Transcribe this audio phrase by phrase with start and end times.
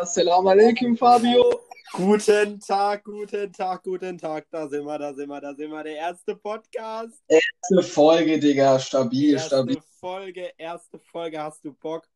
[0.00, 1.60] Assalamu alaikum, Fabio.
[1.92, 4.46] Guten Tag, guten Tag, guten Tag.
[4.50, 5.84] Da sind wir, da sind wir, da sind wir.
[5.84, 7.22] Der erste Podcast.
[7.28, 8.78] Erste Folge, Digga.
[8.78, 9.82] Stabil, erste stabil.
[10.00, 11.42] Folge, erste Folge.
[11.42, 12.08] Hast du Bock?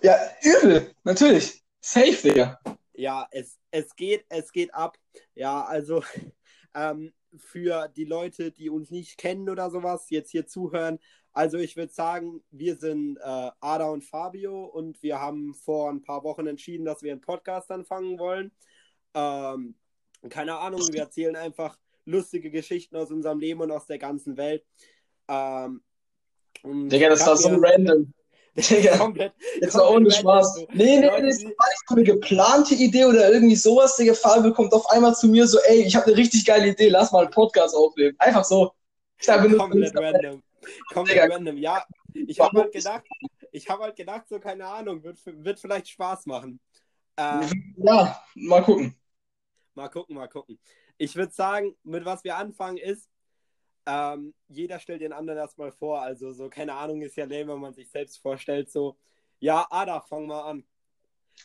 [0.00, 0.94] Ja, übel.
[1.02, 1.60] Natürlich.
[1.80, 2.60] Safe, Digga.
[2.94, 4.96] Ja, es, es geht, es geht ab.
[5.34, 6.04] Ja, also
[6.76, 11.00] ähm, für die Leute, die uns nicht kennen oder sowas, jetzt hier zuhören.
[11.32, 16.02] Also ich würde sagen, wir sind äh, Ada und Fabio und wir haben vor ein
[16.02, 18.50] paar Wochen entschieden, dass wir einen Podcast anfangen wollen.
[19.14, 19.76] Ähm,
[20.28, 24.64] keine Ahnung, wir erzählen einfach lustige Geschichten aus unserem Leben und aus der ganzen Welt.
[25.28, 25.82] Ähm,
[26.64, 28.12] Digga, das war so random.
[28.56, 30.56] Digga, komplett, jetzt mal ohne Spaß.
[30.56, 30.76] random.
[30.76, 34.14] Nee, nee, nee, das war nicht so eine geplante Idee oder irgendwie sowas, Digga.
[34.14, 37.12] Fabio kommt auf einmal zu mir so, ey, ich habe eine richtig geile Idee, lass
[37.12, 38.16] mal einen Podcast aufnehmen.
[38.18, 38.72] Einfach so.
[39.20, 40.42] Ich nur, Komplett random.
[40.92, 41.34] Komplett Digga.
[41.34, 41.56] random.
[41.56, 41.84] Ja,
[42.14, 43.04] ich habe halt gedacht,
[43.52, 46.60] ich habe halt gedacht, so keine Ahnung, wird, wird vielleicht Spaß machen.
[47.16, 48.94] Ähm, ja, mal gucken.
[49.74, 50.58] mal gucken, mal gucken.
[50.98, 53.08] Ich würde sagen, mit was wir anfangen ist,
[53.86, 56.02] ähm, jeder stellt den anderen erstmal vor.
[56.02, 58.70] Also so, keine Ahnung, ist ja lame, wenn man sich selbst vorstellt.
[58.70, 58.96] So,
[59.38, 60.64] ja, Ada, fang mal an.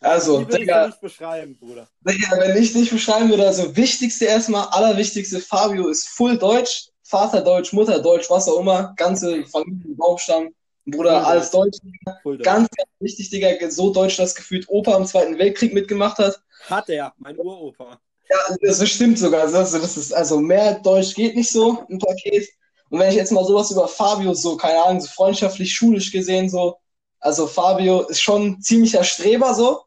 [0.02, 0.88] Also, Wie Digga.
[0.88, 1.90] dich beschreiben, Bruder?
[2.02, 7.42] Digga, wenn ich dich beschreiben würde, also wichtigste erstmal, allerwichtigste, Fabio ist full Deutsch, Vater
[7.42, 10.56] Deutsch, Mutter Deutsch, was auch immer, ganze Familie, Baumstamm,
[10.88, 11.78] Bruder, Full alles Deutsch.
[12.24, 12.44] Deutsch.
[12.44, 16.42] Ganz, ganz wichtig, Digga, so Deutsch, dass gefühlt Opa im Zweiten Weltkrieg mitgemacht hat.
[16.68, 18.00] Hat er, mein Uropa.
[18.28, 19.42] Ja, das stimmt sogar.
[19.42, 22.50] Also, das ist, also mehr Deutsch geht nicht so im Paket.
[22.90, 26.50] Und wenn ich jetzt mal sowas über Fabio, so, keine Ahnung, so freundschaftlich, schulisch gesehen,
[26.50, 26.78] so,
[27.20, 29.84] also Fabio ist schon ein ziemlicher Streber, so.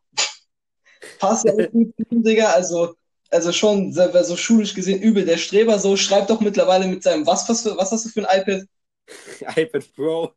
[1.19, 2.50] Passt ja auch gut Digga.
[2.53, 2.94] Also,
[3.30, 5.96] also schon, so so schulisch gesehen, übel der Streber, so.
[5.96, 8.62] Schreibt doch mittlerweile mit seinem, was, was, für, was hast du für ein iPad?
[9.56, 10.32] iPad Pro.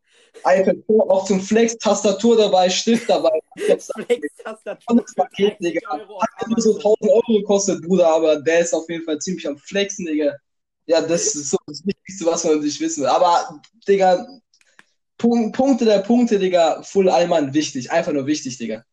[0.45, 3.31] iPad Pro, auch zum Flex, Tastatur dabei, Stift dabei.
[3.55, 5.05] Flex-Tastatur.
[5.15, 5.91] Paket, für 30 Digga.
[5.91, 6.75] Hat nur so Amazon.
[6.77, 10.35] 1000 Euro gekostet, Bruder, aber der ist auf jeden Fall ziemlich am Flexen, Digga.
[10.87, 13.09] Ja, das ist so das Wichtigste, was man sich wissen will.
[13.09, 14.25] Aber, Digga,
[15.17, 17.91] Pun- Punkte der Punkte, Digga, Full Allmann, wichtig.
[17.91, 18.83] Einfach nur wichtig, Digga.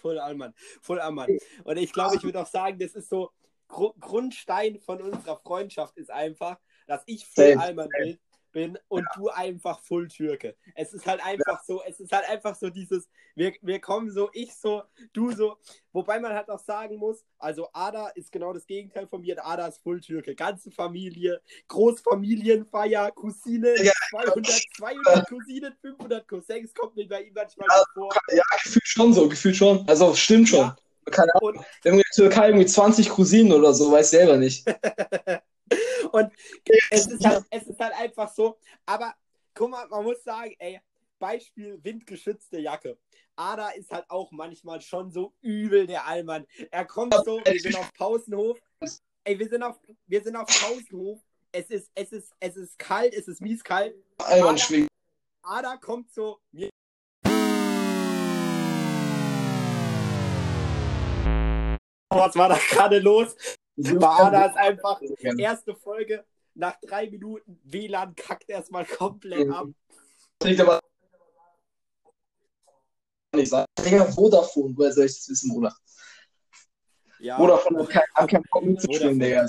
[0.00, 1.38] Voll Allmann, voll Allmann.
[1.64, 3.30] Und ich glaube, ich würde auch sagen, das ist so
[3.68, 8.18] Gru Grundstein von unserer Freundschaft ist einfach, dass ich voll Allmann bin,
[8.52, 10.56] bin und du einfach voll Türke.
[10.74, 14.30] Es ist halt einfach so, es ist halt einfach so dieses, wir, wir kommen so,
[14.32, 15.56] ich so, du so,
[15.92, 19.68] wobei man halt auch sagen muss, also Ada ist genau das Gegenteil von mir, Ada
[19.68, 23.92] ist voll Türke, ganze Familie, Großfamilienfeier, Cousine, Ja.
[24.10, 24.46] 200,
[24.76, 28.14] 200 Cousinen, 500 Cousins, kommt mir bei ihm manchmal so vor.
[28.32, 29.88] Ja, gefühlt schon so, gefühlt schon.
[29.88, 30.60] Also, stimmt schon.
[30.60, 30.76] Ja.
[31.10, 31.56] Keine Ahnung.
[31.56, 34.64] Und Wir haben in der Türkei irgendwie 20 Cousinen oder so, weiß selber nicht.
[36.12, 36.32] Und
[36.90, 39.14] es ist, halt, es ist halt einfach so, aber
[39.54, 40.80] guck mal, man muss sagen, ey,
[41.18, 42.98] Beispiel windgeschützte Jacke.
[43.36, 46.46] Ada ist halt auch manchmal schon so übel, der Allmann.
[46.70, 48.58] Er kommt so, wir sind auf Pausenhof.
[49.24, 51.20] Ey, wir sind auf, wir sind auf Pausenhof.
[51.52, 53.94] Es ist, es ist, es ist kalt, es ist mies kalt.
[54.18, 54.88] Allmann schwingt.
[55.42, 56.70] Ada kommt so, mir.
[62.12, 63.36] Was war da gerade los?
[63.84, 65.00] Ada ist einfach
[65.38, 66.24] erste Folge.
[66.54, 69.68] Nach drei Minuten WLAN kackt erstmal komplett ab.
[70.42, 70.80] Liegt aber
[73.34, 73.66] nicht sagen.
[73.84, 75.74] Digga, Vodafone, woher soll ich das wissen, Bruder?
[77.20, 79.18] Ja, Vodafone hat kein, hat kein Bock mitzuspielen.
[79.18, 79.46] Digga.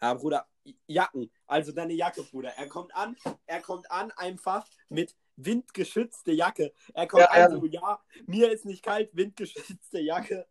[0.00, 0.46] Ja, Bruder,
[0.86, 1.30] Jacken.
[1.46, 2.50] Also deine Jacke, Bruder.
[2.50, 3.16] Er kommt an,
[3.46, 6.72] er kommt an einfach mit windgeschützte Jacke.
[6.94, 10.46] Er kommt Ja, an so, ja, mir ist nicht kalt, windgeschützte Jacke.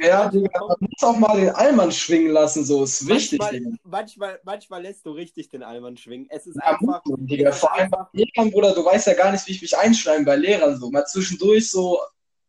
[0.00, 3.76] Ja, Digga, man muss auch mal den Allmann schwingen lassen, so ist wichtig, manchmal, Digga.
[3.84, 6.26] manchmal, manchmal lässt du richtig den Allmann schwingen.
[6.30, 7.02] Es ist Ja, einfach.
[7.04, 7.52] man, Digga.
[7.52, 10.36] Vor allem bei Lehrern, Bruder, du weißt ja gar nicht, wie ich mich einschreiben bei
[10.36, 10.90] Lehrern so.
[10.90, 11.98] Mal zwischendurch so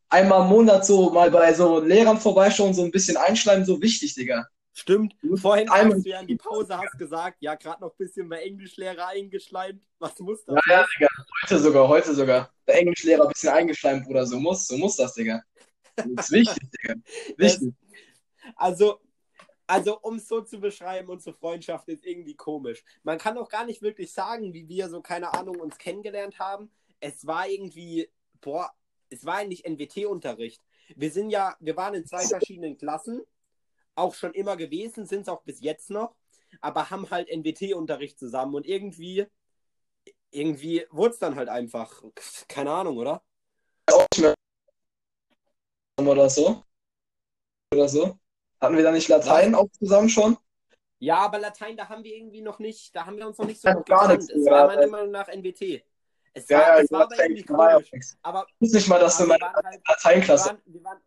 [0.09, 4.13] einmal im Monat so mal bei so Lehrern vorbeischauen, so ein bisschen einschreiben, so wichtig,
[4.15, 4.45] Digga.
[4.73, 5.15] Stimmt.
[5.35, 8.41] Vorhin hast du ja in die Pause hast gesagt, ja, gerade noch ein bisschen bei
[8.41, 9.81] Englischlehrer eingeschleimt.
[9.99, 10.55] Was muss das?
[10.67, 11.07] Ja, ja, Digga.
[11.43, 12.51] Heute sogar, heute sogar.
[12.67, 14.25] Der Englischlehrer ein bisschen eingeschleimt, Bruder.
[14.27, 15.41] So muss, so muss das, Digga.
[15.97, 16.95] Das ist wichtig, Digga.
[17.37, 17.73] Wichtig.
[18.55, 19.01] Also,
[19.65, 22.83] also um es so zu beschreiben, unsere Freundschaft ist irgendwie komisch.
[23.03, 26.71] Man kann auch gar nicht wirklich sagen, wie wir so, keine Ahnung, uns kennengelernt haben.
[26.99, 28.09] Es war irgendwie,
[28.39, 28.71] boah,
[29.09, 30.61] es war eigentlich NWT-Unterricht.
[30.95, 33.21] Wir sind ja, wir waren in zwei verschiedenen Klassen,
[33.95, 36.15] auch schon immer gewesen, sind es auch bis jetzt noch,
[36.61, 39.25] aber haben halt NWT-Unterricht zusammen und irgendwie,
[40.31, 42.03] irgendwie wurde es dann halt einfach,
[42.47, 43.21] keine Ahnung, oder?
[45.99, 46.63] Oder so.
[47.73, 48.17] Oder so.
[48.61, 50.37] Hatten wir da nicht Latein auch zusammen schon?
[50.99, 53.61] Ja, aber Latein, da haben wir irgendwie noch nicht, da haben wir uns noch nicht
[53.61, 54.51] so Ja, gut gar nichts, Es ja.
[54.51, 55.83] war meiner Meinung nach NWT.
[56.33, 57.91] Es Ja, war, ja, es war aber irgendwie ja komisch.
[58.23, 60.45] Aber Ich wusste nicht mal, dass du in meiner halt- wir Lateinklasse.
[60.49, 60.99] waren, wir waren,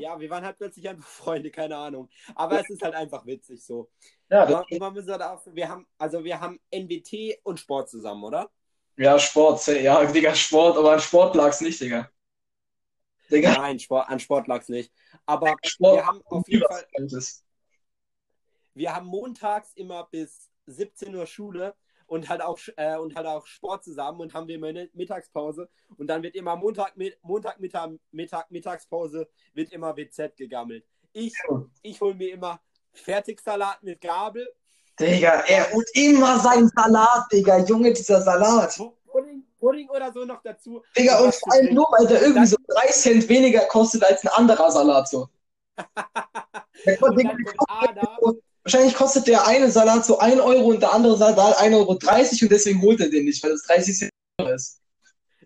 [0.00, 2.08] ja, wir waren halt plötzlich einfach Freunde, keine Ahnung.
[2.34, 3.90] Aber es ist halt einfach witzig so.
[4.28, 8.24] Ja, Aber man muss halt auch, wir haben, also wir haben NBT und Sport zusammen,
[8.24, 8.50] oder?
[8.96, 9.64] ja, Sport.
[9.68, 12.10] Ja, Digga, Sport, aber an Sport lag's nicht, Digga.
[13.30, 14.92] Digga, Nein, Sport, an Sport lag es nicht.
[15.26, 15.96] Aber Sport.
[15.96, 16.86] wir haben auf jeden Fall,
[18.74, 21.74] wir haben montags immer bis 17 Uhr Schule
[22.06, 25.68] und halt auch äh, und halt auch Sport zusammen und haben wir immer eine Mittagspause
[25.96, 30.86] und dann wird immer Montag mit Montag Mittag, Mittag Mittagspause wird immer WZ gegammelt.
[31.12, 31.34] Ich
[31.82, 32.60] ich hole mir immer
[32.92, 34.48] Fertigsalat mit Gabel,
[34.98, 37.58] Digga, er und immer sein Salat, Digga.
[37.58, 38.76] Junge, dieser Salat.
[39.06, 40.82] Pudding, Pudding oder so noch dazu.
[40.96, 44.28] Digga, und vor allem nur, weil der irgendwie so 3 Cent weniger kostet als ein
[44.28, 45.28] anderer Salat, so.
[47.00, 47.36] Und Digga,
[47.68, 48.18] Ada
[48.64, 52.50] wahrscheinlich kostet der eine Salat so 1 Euro und der andere Salat 1,30 Euro und
[52.52, 54.12] deswegen holt er den nicht, weil das 30 Cent
[54.54, 54.80] ist.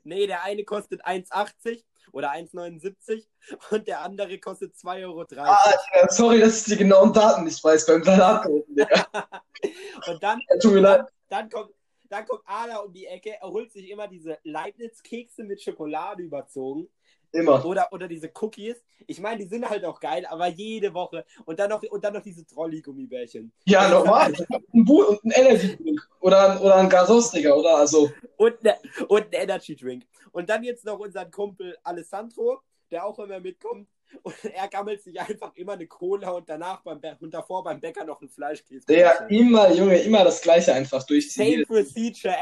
[0.03, 1.83] Nee, der eine kostet 1,80
[2.13, 3.25] oder 1,79
[3.71, 5.25] und der andere kostet 2,30 Euro.
[5.37, 8.47] Ah, Digga, sorry, dass ich die genauen Daten nicht weiß beim Salat.
[10.09, 11.07] Und dann, Ja, Tut mir leid.
[11.29, 11.71] dann kommt,
[12.13, 16.89] dann kommt Ada um die Ecke, er holt sich immer diese Leibniz-Kekse mit Schokolade überzogen
[17.33, 17.65] Immer.
[17.65, 18.77] oder, oder diese Cookies.
[19.07, 21.25] Ich meine, die sind halt auch geil, aber jede Woche.
[21.47, 23.51] Und dann noch, und dann noch diese Trolli-Gummibärchen.
[23.65, 24.35] Ja, normal.
[24.75, 26.01] Ein Bu und ein Energy Drink.
[26.21, 27.77] Oder, ein- oder ein Gasos, Digga, oder?
[27.79, 28.77] Also, Und, ne,
[29.09, 30.05] und ein Energy Drink.
[30.33, 32.61] Und dann jetzt noch unseren Kumpel Alessandro,
[32.91, 33.89] der auch immer mitkommt.
[34.23, 38.05] Und er gammelt sich einfach immer eine Cola und danach beim und davor beim Bäcker
[38.05, 38.87] noch einen Fleischkäse.
[38.87, 41.65] der immer, Junge, immer das Gleiche einfach durchziehen.
[41.67, 42.37] Same procedure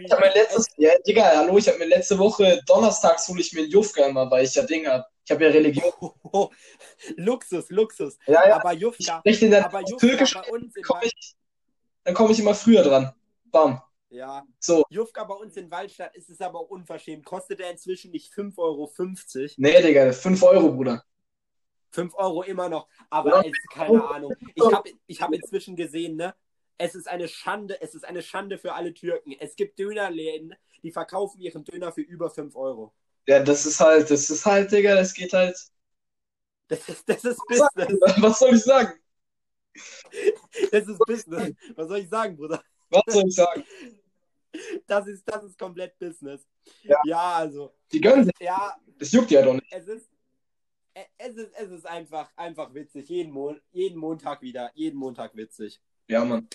[0.00, 3.52] Ich hab mir letztes, ja, Digga, hallo, ich hab mir letzte Woche, donnerstags hole ich
[3.52, 5.08] mir einen Jufka immer, weil ich ja Ding hab.
[5.24, 5.90] Ich habe ja Religion.
[6.00, 6.50] Oh,
[7.16, 8.18] Luxus, Luxus.
[8.26, 8.56] Ja, ja.
[8.56, 11.34] Aber Ich Jufka, spreche dann aber Jufka Türkisch, bei uns in komm ich,
[12.04, 13.12] dann komme ich immer früher dran.
[13.44, 13.80] Bam.
[14.10, 14.84] ja, So.
[14.90, 17.24] Jufka bei uns in Waldstadt ist es aber auch unverschämt.
[17.24, 18.92] Kostet er inzwischen nicht 5,50 Euro.
[19.56, 21.02] Nee, Digga, 5 Euro, Bruder.
[21.94, 24.34] 5 Euro immer noch, aber es keine Ahnung.
[24.54, 26.34] Ich habe ich hab inzwischen gesehen, ne?
[26.76, 29.32] Es ist eine Schande, es ist eine Schande für alle Türken.
[29.38, 32.92] Es gibt Dönerläden, die verkaufen ihren Döner für über 5 Euro.
[33.28, 35.56] Ja, das ist halt, das ist halt, Digga, das geht halt.
[36.68, 38.00] Das ist, das ist Business.
[38.18, 38.92] Was soll ich sagen?
[40.70, 41.52] Das ist Business.
[41.74, 42.62] Was soll ich sagen, Bruder?
[42.90, 43.64] Was soll ich sagen?
[44.86, 46.46] Das ist, das ist komplett Business.
[46.82, 46.98] Ja.
[47.04, 48.34] ja also, Die gönnen sich.
[48.40, 49.66] ja, Das juckt ja doch nicht.
[49.70, 50.10] es ist,
[51.18, 53.08] es ist, es ist einfach, einfach witzig.
[53.08, 54.70] Jeden, Mon jeden Montag wieder.
[54.74, 55.80] Jeden Montag witzig.
[56.08, 56.48] Ja, Mann.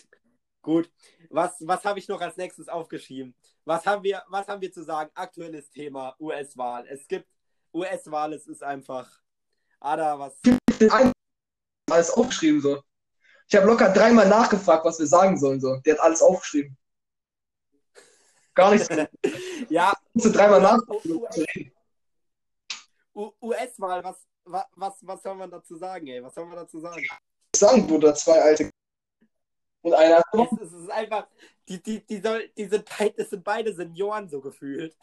[0.61, 0.91] Gut.
[1.29, 3.35] Was, was habe ich noch als nächstes aufgeschrieben?
[3.65, 5.09] Was haben wir, was haben wir zu sagen?
[5.13, 6.85] Aktuelles Thema US-Wahl.
[6.87, 7.27] Es gibt
[7.73, 9.21] US-Wahl, es ist einfach.
[9.79, 10.39] Ada, was.
[11.89, 12.81] Alles aufgeschrieben, so.
[13.47, 15.77] Ich habe locker dreimal nachgefragt, was wir sagen sollen, so.
[15.77, 16.77] Der hat alles aufgeschrieben.
[18.53, 18.89] Gar nichts.
[18.89, 20.79] Ich ja, musste dreimal nach.
[23.13, 26.23] U- US-Wahl, was, was, was, was soll man dazu sagen, ey?
[26.23, 27.05] Was soll man dazu sagen?
[27.55, 28.69] sagen, Bruder, zwei alte.
[29.81, 30.21] Und einer.
[30.33, 31.27] Es, es ist einfach,
[31.67, 32.85] die, die, die, soll, die sind,
[33.17, 34.95] das sind beide Senioren so gefühlt.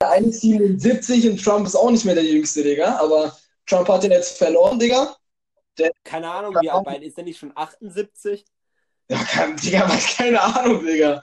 [0.00, 2.98] Der eine ist 77 und Trump ist auch nicht mehr der Jüngste, Digga.
[2.98, 5.16] Aber Trump hat den jetzt verloren, Digga.
[6.04, 8.44] Keine Ahnung, wie alt ist der nicht schon 78?
[9.08, 11.22] Ja, kann, Digga, keine Ahnung, Digga.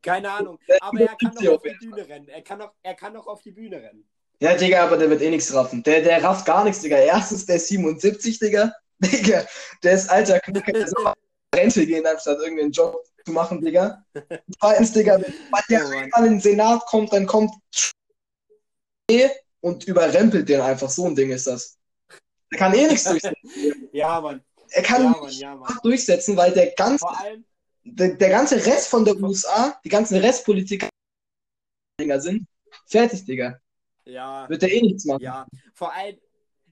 [0.00, 0.58] Keine Ahnung.
[0.68, 2.28] Der Aber er kann doch auf die Bühne rennen.
[2.28, 4.08] Er kann doch, er kann doch auf die Bühne rennen.
[4.42, 5.84] Ja, Digga, aber der wird eh nichts raffen.
[5.84, 6.96] Der, der rafft gar nichts, Digga.
[6.96, 8.72] Erstens, der ist 77, Digga.
[8.98, 9.46] Digga,
[9.84, 11.12] der ist alter Knacker, der soll
[11.54, 14.04] Rente gehen, anstatt irgendeinen Job zu machen, Digga.
[14.58, 15.32] Zweitens, Digga, wenn
[15.70, 17.52] der Oh einmal in den Senat kommt, dann kommt
[19.60, 20.90] und überrempelt den einfach.
[20.90, 21.78] So ein Ding ist das.
[22.50, 23.36] Der kann eh nichts durchsetzen.
[23.92, 24.42] Ja, Mann.
[24.70, 25.78] Er kann Ja, Mann, nicht ja, Mann.
[25.84, 27.06] durchsetzen, weil der ganze,
[27.84, 30.88] der, der ganze Rest von der USA, die ganzen Restpolitiker
[32.00, 32.48] Dinger sind,
[32.86, 33.60] fertig, Digga.
[34.04, 35.22] Ja, Wird der eh nichts machen.
[35.22, 35.46] ja.
[35.74, 36.18] Vor allem,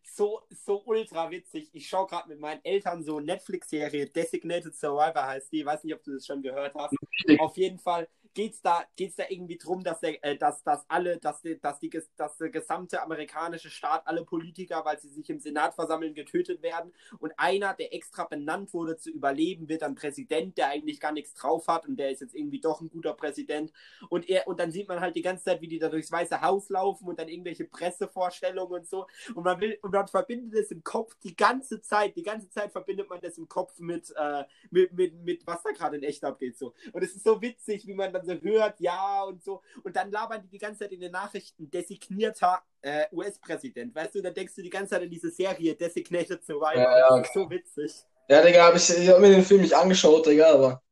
[0.02, 1.70] so, so ultra witzig.
[1.72, 5.60] Ich schaue gerade mit meinen Eltern so Netflix-Serie Designated Survivor heißt die.
[5.60, 6.94] Ich weiß nicht, ob du das schon gehört hast.
[7.38, 11.18] Auf jeden Fall geht's da, geht's da irgendwie drum, dass, der, äh, dass, dass alle,
[11.18, 15.40] dass, die, dass, die, dass der gesamte amerikanische Staat, alle Politiker, weil sie sich im
[15.40, 16.92] Senat versammeln, getötet werden.
[17.18, 21.34] Und einer, der extra benannt wurde zu überleben, wird dann Präsident, der eigentlich gar nichts
[21.34, 23.72] drauf hat und der ist jetzt irgendwie doch ein guter Präsident.
[24.08, 26.40] Und er, und dann sieht man halt die ganze Zeit, wie die da durchs Weiße
[26.40, 29.06] Haus laufen und dann irgendwelche Pressevorstellungen und so.
[29.34, 32.72] Und man will, und man verbindet es im Kopf die ganze Zeit, die ganze Zeit
[32.72, 36.24] verbindet man das im Kopf mit, äh, mit, mit, mit was da gerade in echt
[36.24, 36.56] abgeht.
[36.56, 36.74] So.
[36.92, 39.62] Und es ist so witzig, wie man dann so hört, ja und so.
[39.82, 43.94] Und dann labern die die ganze Zeit in den Nachrichten designierter äh, US-Präsident.
[43.94, 46.74] Weißt du, dann denkst du die ganze Zeit an diese Serie Designated Survivor.
[46.74, 47.08] Ja, ja.
[47.18, 47.92] Das ist so witzig.
[48.28, 50.82] Ja, Digga, hab ich, ich hab mir den Film nicht angeschaut, Digga, aber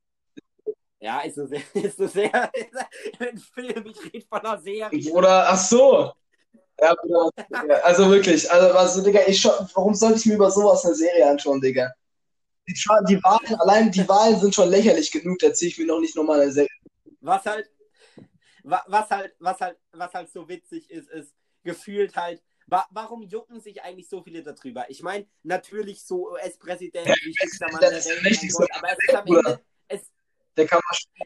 [1.01, 2.31] Ja, ist so sehr, ist so sehr,
[3.21, 5.13] ein Film, ich rede von einer Serie.
[5.13, 6.13] Oder, ach so.
[6.81, 6.95] Ja,
[7.83, 11.61] also wirklich, also, also Digga, ich warum sollte ich mir über sowas eine Serie anschauen,
[11.61, 11.93] Digga?
[12.69, 16.01] Die, die Wahlen, allein die Wahlen sind schon lächerlich genug, da ziehe ich mir noch
[16.01, 16.69] nicht nochmal eine Serie.
[17.21, 17.71] Was halt,
[18.63, 21.35] was halt, was halt, was halt so witzig ist, ist
[21.65, 24.89] gefühlt halt, wa warum jucken sich eigentlich so viele darüber?
[24.89, 30.13] Ich meine, natürlich so US-Präsident, wichtigster Mann der Welt, aber es ist am Ende, es,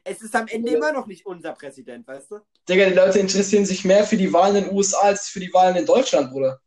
[0.05, 2.41] es ist am Ende immer noch nicht unser Präsident, weißt du?
[2.69, 5.53] Digga, die Leute interessieren sich mehr für die Wahlen in den USA als für die
[5.53, 6.61] Wahlen in Deutschland, Bruder.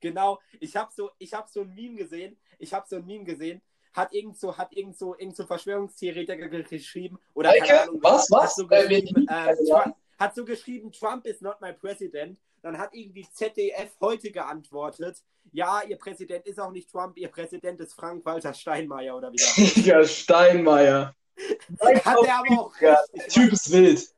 [0.00, 3.62] Genau, ich habe so, hab so ein Meme gesehen, ich habe so ein Meme gesehen,
[3.92, 7.66] hat irgend so, hat irgend so, irgend so Verschwörungstheoretiker geschrieben, oder Eike?
[7.66, 8.42] keine Ahnung, was, was?
[8.42, 12.38] Hat so, geschrieben, äh, Trump, hat so geschrieben, Trump is not my president.
[12.62, 17.80] Dann hat irgendwie ZDF heute geantwortet, ja, ihr Präsident ist auch nicht Trump, ihr Präsident
[17.80, 19.80] ist Frank-Walter Steinmeier oder wie?
[19.80, 21.14] ja, Steinmeier.
[21.80, 22.80] hat er aber auch.
[22.80, 24.14] Ja, der Typ ist wild.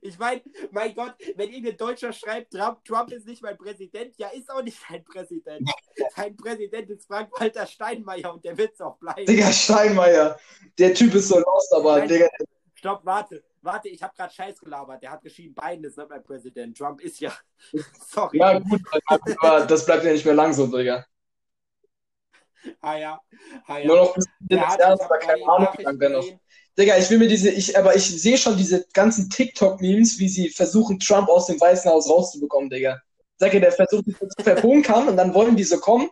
[0.00, 4.28] Ich meine, mein Gott, wenn irgendein Deutscher schreibt, Trump, Trump ist nicht mein Präsident, ja,
[4.28, 5.68] ist auch nicht sein Präsident.
[6.16, 9.26] Sein Präsident ist Frank-Walter Steinmeier und der wird es auch bleiben.
[9.26, 10.38] Digga, Steinmeier.
[10.78, 12.28] Der Typ ist so lost, aber Nein, Digga.
[12.74, 13.44] Stopp, warte.
[13.62, 15.02] Warte, ich habe gerade Scheiß gelabert.
[15.02, 16.76] Der hat geschrieben, Biden ist nicht mein Präsident.
[16.76, 17.32] Trump ist ja.
[18.08, 18.38] Sorry.
[18.38, 18.80] Ja, gut,
[19.38, 21.04] aber das bleibt ja nicht mehr lang so, Digga.
[22.80, 23.20] Ah ja.
[23.66, 23.86] Ah, ja.
[23.86, 26.26] Nur noch bis Ende des Jahres, aber keine Ahnung, wie lange noch.
[26.78, 30.48] Digga, ich will mir diese, ich, aber ich sehe schon diese ganzen TikTok-Memes, wie sie
[30.48, 33.00] versuchen, Trump aus dem Weißen Haus rauszubekommen, Digga.
[33.38, 36.10] Sag ihr, der versucht, die zu verbunkern und dann wollen die so kommen.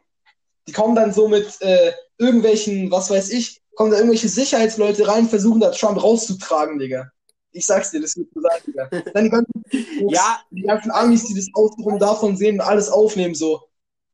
[0.67, 5.29] Die kommen dann so mit äh, irgendwelchen, was weiß ich, kommen da irgendwelche Sicherheitsleute rein,
[5.29, 7.11] versuchen da Trump rauszutragen, Digga.
[7.53, 8.89] Ich sag's dir, das wird so sein, Digga.
[9.15, 9.65] Dann die ganzen,
[10.09, 10.41] ja.
[10.51, 13.63] die ganzen Amis, die das Ausdrucken davon sehen und alles aufnehmen, so.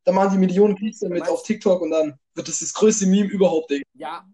[0.05, 3.31] Dann machen die Millionen Klicks damit auf TikTok und dann wird das das größte Meme
[3.31, 3.85] überhaupt, Digga.
[3.95, 4.27] Ja,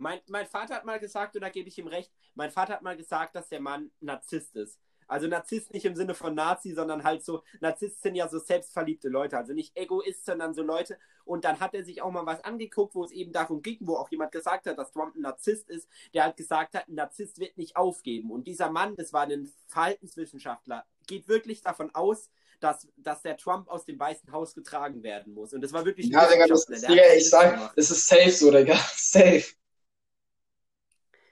[0.00, 2.82] mein, mein Vater hat mal gesagt, und da gebe ich ihm recht, mein Vater hat
[2.82, 4.80] mal gesagt, dass der Mann Narzisst ist.
[5.06, 9.08] Also Narzisst nicht im Sinne von Nazi, sondern halt so, Narzisst sind ja so selbstverliebte
[9.08, 10.98] Leute, also nicht Egoist, sondern so Leute.
[11.24, 13.96] Und dann hat er sich auch mal was angeguckt, wo es eben darum ging, wo
[13.96, 17.38] auch jemand gesagt hat, dass Trump ein Narzisst ist, der halt gesagt hat, ein Narzisst
[17.38, 18.30] wird nicht aufgeben.
[18.30, 22.30] Und dieser Mann, das war ein Verhaltenswissenschaftler, geht wirklich davon aus,
[22.60, 25.52] dass, dass der Trump aus dem Weißen Haus getragen werden muss.
[25.52, 28.50] Und das war wirklich Ja, Digga, das ist, Digga, ich sag, das ist safe so,
[28.50, 28.76] Digga.
[28.94, 29.44] Safe.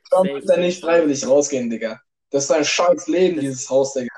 [0.08, 2.00] Trump wird da nicht freiwillig rausgehen, Digga.
[2.30, 4.14] Das ist ein scheiß Leben, das dieses Haus, Digga.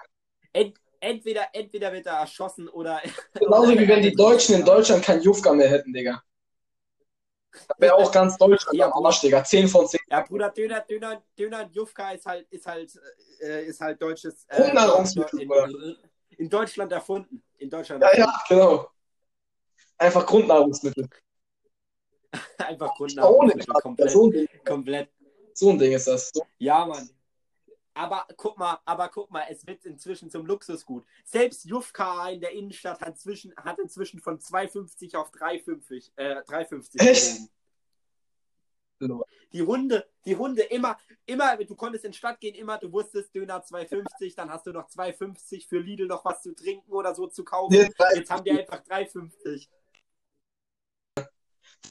[0.53, 3.01] Ent, entweder, entweder wird er erschossen oder.
[3.35, 6.23] Genauso wie wenn die Deutschen in Deutschland kein Jufka mehr hätten, Digga.
[7.53, 9.43] Da wäre auch ganz Deutschland ja, am Arsch, Digga.
[9.43, 10.01] 10 von 10.
[10.09, 12.93] Ja, Bruder, Döner, Döner, Döner und Jufka ist halt, ist halt,
[13.41, 14.45] äh, ist halt deutsches.
[14.49, 15.97] Äh, Grundnahrungsmittel, in,
[16.39, 17.43] in, Deutschland erfunden.
[17.59, 18.89] In Deutschland ja, ja, genau.
[19.99, 21.09] Einfach Grundnahrungsmittel.
[22.59, 23.75] Einfach Grundnahrungsmittel.
[23.83, 24.65] Komplett.
[24.65, 25.11] komplett.
[25.61, 26.31] So ein Ding ist das.
[26.33, 26.43] So.
[26.57, 27.11] Ja, Mann.
[27.93, 31.05] Aber guck mal, aber guck mal, es wird inzwischen zum Luxusgut.
[31.23, 36.99] Selbst Jufka in der Innenstadt hat, zwischen, hat inzwischen von 2,50 auf 3,50 äh, 3,50
[36.99, 37.50] Echt?
[39.52, 43.35] Die Hunde, die Hunde immer, immer, du konntest in die Stadt gehen, immer, du wusstest,
[43.35, 47.26] Döner 2,50, dann hast du noch 2,50 für Lidl noch was zu trinken oder so
[47.26, 47.75] zu kaufen.
[47.75, 49.69] Jetzt, Jetzt haben die einfach 3,50.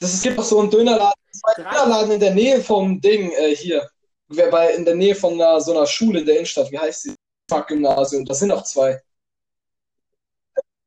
[0.00, 3.54] Das, es gibt auch so einen Dönerladen, zwei Dönerladen in der Nähe vom Ding äh,
[3.54, 3.88] hier.
[4.28, 6.70] Bei, in der Nähe von einer, so einer Schule in der Innenstadt.
[6.70, 7.14] Wie heißt die?
[7.66, 8.24] Gymnasium.
[8.24, 9.02] Das sind auch zwei.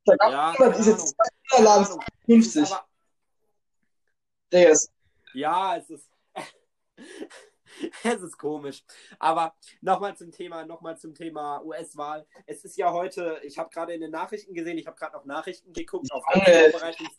[0.06, 2.72] Da gab ja, immer diese zwei Dönerladen 50.
[2.72, 2.86] Aber,
[4.52, 4.92] der ist.
[5.34, 6.10] Ja, es ist.
[8.04, 8.84] es ist komisch.
[9.20, 12.26] Aber nochmal zum Thema, nochmal zum Thema US-Wahl.
[12.46, 15.26] Es ist ja heute, ich habe gerade in den Nachrichten gesehen, ich habe gerade noch
[15.26, 17.10] Nachrichten geguckt auf Vorbereitung.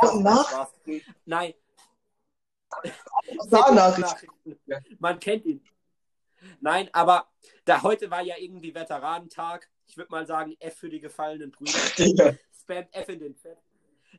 [0.00, 1.02] Habe Nachrichten.
[1.24, 1.54] Nein.
[3.50, 4.58] Nachrichten.
[4.98, 5.62] Man kennt ihn.
[6.60, 7.28] Nein, aber
[7.64, 9.68] da heute war ja irgendwie Veteranentag.
[9.86, 11.72] Ich würde mal sagen, F für die gefallenen Brüder.
[12.60, 13.58] Spam F in den Chat.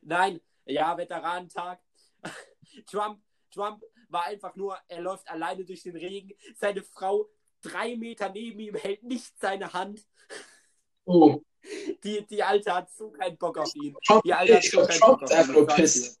[0.02, 1.80] Nein, ja, Veteranentag.
[2.86, 6.32] Trump, Trump war einfach nur, er läuft alleine durch den Regen.
[6.56, 7.28] Seine Frau
[7.62, 10.06] drei Meter neben ihm hält nicht seine Hand.
[11.04, 11.42] Oh.
[12.02, 13.96] Die, die Alte hat so keinen Bock auf ihn.
[14.04, 16.16] Trump, die Alte hat so keinen Bock auf ihn.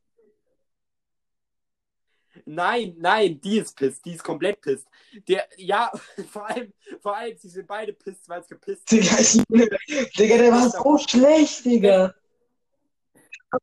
[2.44, 4.04] Nein, nein, die ist pisst.
[4.04, 4.86] Die ist komplett pisst.
[5.28, 5.90] Der, ja,
[6.30, 10.52] vor allem, vor allem, sie sind beide pisst, weil es gepisst Digga, ich, Digga, der
[10.52, 12.14] war so schlecht, Digga.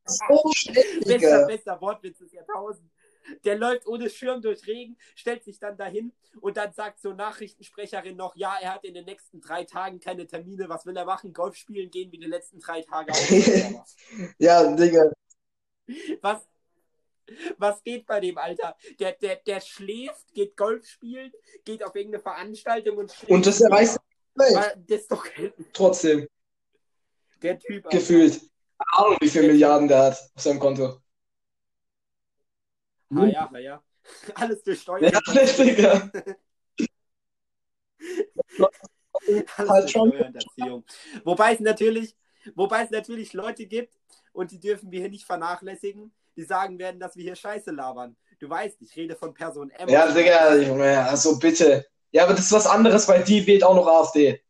[0.06, 1.18] So schlecht, Digga.
[1.18, 2.90] Bester, bester Wortwitz des Jahrtausends
[3.44, 8.16] der läuft ohne Schirm durch Regen, stellt sich dann dahin und dann sagt so Nachrichtensprecherin
[8.16, 11.34] noch, ja, er hat in den nächsten drei Tagen keine Termine, was will er machen?
[11.34, 13.12] Golf spielen gehen wie die letzten drei Tage
[14.38, 15.12] ja, Digga.
[16.22, 16.48] Was,
[17.58, 18.76] Was geht bei dem, Alter?
[19.00, 21.32] Der, der, der schläft, geht Golf spielen,
[21.66, 23.32] geht auf irgendeine Veranstaltung und schläft.
[23.32, 23.98] Und das erreicht
[24.36, 25.26] das ist doch
[25.74, 26.28] trotzdem
[27.42, 27.86] der Typ.
[27.86, 27.98] Alter.
[27.98, 28.34] gefühlt.
[28.34, 31.02] Keine Ahnung, wie viele Milliarden der hat auf seinem Konto.
[33.14, 33.84] Ah ja, ah ja.
[34.36, 35.12] Alles durch Steuern.
[35.12, 35.20] Ja,
[35.58, 36.12] Digga.
[39.58, 40.84] Alles Halt.
[41.24, 42.16] Wobei es natürlich,
[42.56, 43.94] wobei es natürlich Leute gibt,
[44.32, 48.16] und die dürfen wir hier nicht vernachlässigen, die sagen werden, dass wir hier Scheiße labern.
[48.40, 49.90] Du weißt, ich rede von Person M.
[49.90, 51.86] Ja, Digga, Junge, also bitte.
[52.12, 54.42] Ja, aber das ist was anderes, weil die wählt auch noch AfD.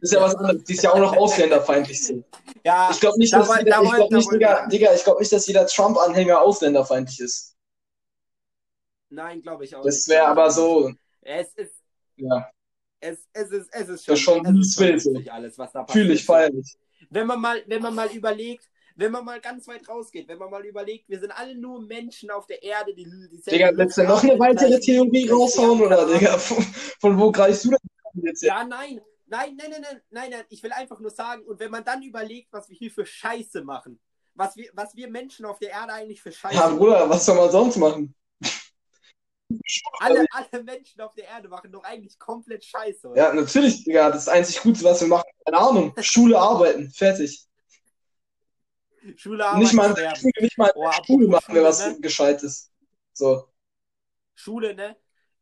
[0.00, 0.64] Das ist ja was anderes.
[0.64, 2.06] Die ist ja auch noch ausländerfeindlich.
[2.06, 2.24] So.
[2.64, 5.32] Ja, Ich glaube nicht, da dass jeder, ich glaub nicht, Digga, Digga, ich glaube nicht,
[5.32, 7.56] dass jeder Trump-Anhänger ausländerfeindlich ist.
[9.10, 10.08] Nein, glaube ich auch Das nicht.
[10.08, 11.74] wäre aber so, Es ist,
[12.16, 12.50] ja,
[13.00, 15.82] es, es ist, es ist Das schon, ist schon es ist wild, alles, was da
[15.82, 16.04] passiert.
[16.04, 16.76] fühle ich, feier ich.
[17.10, 20.50] Wenn man mal, wenn man mal überlegt, wenn man mal ganz weit rausgeht, wenn man
[20.50, 24.02] mal überlegt, wir sind alle nur Menschen auf der Erde, die, die Digga, willst du
[24.02, 26.36] noch eine weitere Theorie raushauen, oder, Digga?
[26.36, 26.62] Von,
[27.00, 28.42] von wo greifst du denn jetzt?
[28.42, 31.70] Ja, nein, nein, nein, nein, nein, nein, nein, ich will einfach nur sagen, und wenn
[31.70, 34.00] man dann überlegt, was wir hier für Scheiße machen,
[34.34, 37.24] was wir, was wir Menschen auf der Erde eigentlich für Scheiße Ja, machen, Bruder, was
[37.24, 38.14] soll man sonst machen?
[40.00, 43.16] alle, alle Menschen auf der Erde machen doch eigentlich komplett Scheiße, oder?
[43.16, 45.30] Ja, natürlich, Digga, das einzig Gute, was wir machen.
[45.44, 47.47] Keine Ahnung, Schule arbeiten, fertig.
[49.16, 50.30] Schule, Nicht mal, sterben.
[50.40, 52.00] nicht mal Oh, Schule machen wir was ne?
[52.00, 52.70] Gescheites.
[53.12, 53.48] So.
[54.34, 54.96] Schule, ne?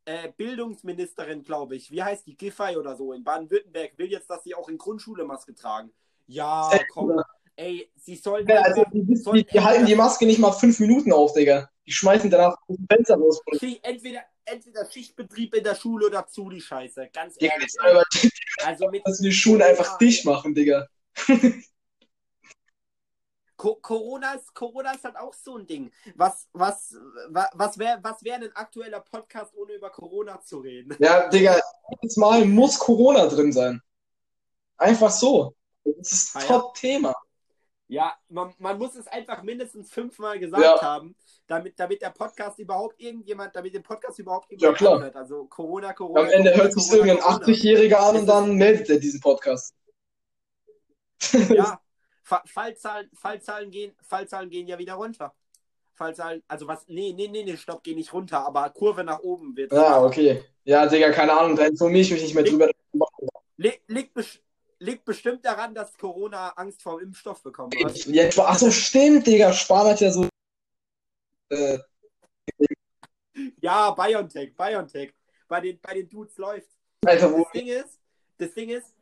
[0.05, 1.91] Äh, Bildungsministerin, glaube ich.
[1.91, 2.37] Wie heißt die?
[2.37, 5.91] Giffey oder so in Baden-Württemberg will jetzt, dass sie auch in Grundschule Maske tragen.
[6.27, 7.21] Ja, komm.
[7.57, 8.47] Ey, sie sollen.
[8.47, 11.71] Ja, also, die, die, die halten die Maske nicht mal fünf Minuten auf, Digga.
[11.87, 13.41] Die schmeißen danach aus dem Fenster raus.
[13.83, 17.09] Entweder, entweder Schichtbetrieb in der Schule oder zu die Scheiße.
[17.13, 17.73] Ganz ehrlich.
[17.81, 18.05] aber,
[18.65, 20.87] Also mit dass wir die Schulen einfach dicht machen, Digga.
[23.57, 25.91] Co Corona ist, Corona ist halt auch so ein Ding.
[26.15, 26.95] Was, was,
[27.29, 30.95] was, was wäre was wär ein aktueller Podcast, ohne über Corona zu reden?
[30.99, 31.59] Ja, Digga,
[32.03, 33.81] jedes Mal muss Corona drin sein.
[34.77, 35.55] Einfach so.
[35.85, 36.47] Das ist Ah, ja.
[36.47, 37.15] Top-Thema.
[37.89, 40.83] Ja, man, man muss es einfach mindestens fünfmal gesagt Ja.
[40.83, 41.15] haben,
[41.47, 44.95] damit, damit der Podcast überhaupt irgendjemand, damit den Podcast überhaupt Ja, jemand klar.
[44.97, 45.17] anhört.
[45.17, 46.23] Also Corona, Corona.
[46.23, 47.45] Am Ende Corona, hört sich irgendein Corona.
[47.47, 49.73] 80-Jähriger an und dann meldet er diesen Podcast.
[51.49, 51.81] Ja,
[52.27, 55.33] Fa Fallzahlen, Fallzahlen, gehen, Fallzahlen gehen ja wieder runter.
[55.95, 59.57] Fallzahlen, also was, nee, nee, nee, nee, stopp, geh nicht runter, aber Kurve nach oben
[59.57, 59.73] wird.
[59.73, 60.43] Ja, okay.
[60.65, 62.69] Ja, Digga, keine Ahnung, da informiere ich mich nicht mehr drüber.
[63.59, 64.41] Li liegt, bes
[64.81, 67.95] liegt bestimmt daran, dass Corona Angst vor dem Impfstoff bekommen hat.
[68.39, 69.53] Ach so, stimmt, Digga.
[69.53, 70.29] Spahn hat ja so.
[71.51, 71.79] Äh,
[73.61, 75.15] Ja, BioNTech, BioNTech.
[75.47, 76.71] Bei den, bei den Dudes läuft.
[77.05, 77.45] Alter, wo.
[77.45, 78.01] Das Ding ist,
[78.39, 78.96] das Ding ist,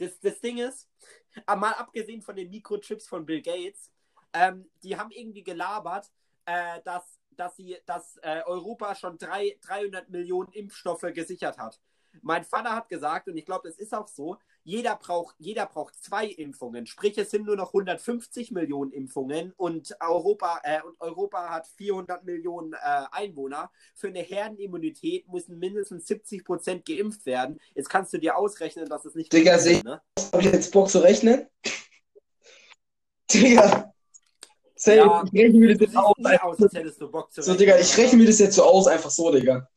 [0.00, 0.88] das, das Ding ist,
[1.46, 3.92] ah, mal abgesehen von den Mikrochips von Bill Gates,
[4.32, 6.10] ähm, die haben irgendwie gelabert,
[6.46, 11.80] äh, dass, dass, sie, dass äh, Europa schon drei, 300 Millionen Impfstoffe gesichert hat.
[12.22, 15.94] Mein Vater hat gesagt, und ich glaube, das ist auch so, jeder braucht, jeder braucht
[16.02, 16.86] zwei Impfungen.
[16.86, 22.24] Sprich, es sind nur noch 150 Millionen Impfungen und Europa, äh, und Europa hat 400
[22.24, 22.76] Millionen äh,
[23.12, 23.70] Einwohner.
[23.94, 27.58] Für eine Herdenimmunität müssen mindestens 70 Prozent geimpft werden.
[27.74, 30.02] Jetzt kannst du dir ausrechnen, dass es nicht Digga, funktioniert, seh- ne?
[30.32, 31.46] Hab ich jetzt Bock zu rechnen?
[33.32, 33.92] Digga.
[34.76, 36.16] Safe, Ja, ich rechne mir das jetzt siehst aus.
[36.60, 38.86] als hättest du Bock zu So, rechnen, Digga, ich rechne mir das jetzt so aus,
[38.86, 39.68] einfach so, Digga.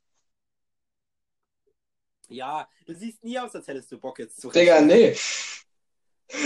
[2.33, 4.87] Ja, du siehst nie aus, als hättest du Bock jetzt zu Digga, rechnen.
[4.87, 5.15] nee.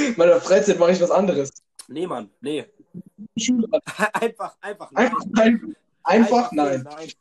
[0.08, 1.50] In meiner Freizeit mache ich was anderes.
[1.88, 2.66] Nee, Mann, nee.
[3.38, 3.68] Schule.
[4.14, 5.06] einfach, einfach nein.
[5.08, 5.76] Einfach nein.
[6.04, 6.84] Einfach nein.
[6.84, 7.12] nein.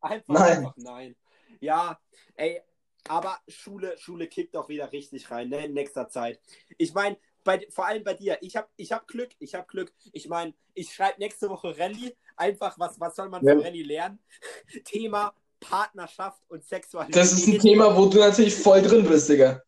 [0.00, 0.58] Einfach, Nein.
[0.58, 1.16] einfach nein.
[1.60, 2.00] Ja,
[2.34, 2.60] ey,
[3.08, 6.40] aber Schule, Schule kickt auch wieder richtig rein, ne, in nächster Zeit.
[6.78, 9.92] Ich meine, bei, vor allem bei dir, ich habe ich hab Glück, ich habe Glück.
[10.12, 12.14] Ich meine, ich schreibe nächste Woche Rallye.
[12.36, 13.54] Einfach, was, was soll man Ja.
[13.54, 14.18] von Rallye lernen?
[14.84, 15.32] Thema
[15.68, 17.16] Partnerschaft und Sexualität.
[17.16, 19.62] Das ist ein Thema, wo du natürlich voll drin bist, Digga.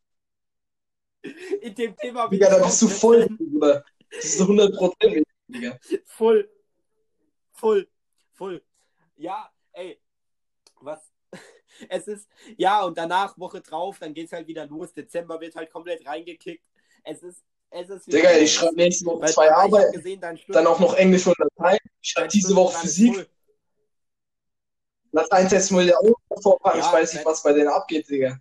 [1.61, 3.37] In dem Thema Digga, da bist du voll drin.
[3.39, 3.85] Bruder.
[4.11, 5.79] Das ist so 100%, Digga.
[6.07, 6.49] Voll.
[7.53, 7.89] Voll.
[8.33, 8.63] Voll.
[9.17, 10.01] Ja, ey.
[10.81, 11.01] Was?
[11.89, 14.93] Es ist, ja, und danach, Woche drauf, dann geht's halt wieder los.
[14.93, 16.65] Dezember wird halt komplett reingekickt.
[17.05, 18.19] Es ist, es ist wieder.
[18.19, 21.79] Digga, ich schreibe nächste Woche zwei Arbeiten, gesehen, dann auch noch Englisch und Latein.
[22.01, 23.31] Ich schreibe diese Woche Stundenplan ist
[25.21, 25.31] Physik.
[25.31, 25.39] voll.
[25.39, 26.81] Latein-Test muss ich auch vorpacken.
[26.81, 28.39] Ja, ich weiß nicht, was bei denen abgeht, Digga.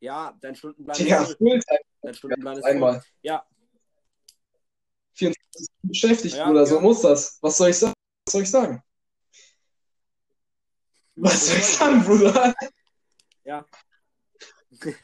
[0.00, 1.36] Ja, dein Stundenplan Digga, ist.
[1.38, 3.02] Fulltime Dein Stundenplan ist einmal.
[3.22, 3.46] Ja,
[5.16, 6.66] 24 Stunden beschäftigt, Ja, Bruder.
[6.66, 6.80] So ja.
[6.82, 7.38] muss das.
[7.40, 7.94] Was soll ich sagen?
[8.26, 8.82] Was soll ich sagen?
[11.16, 12.54] Was soll ich sagen, Bruder?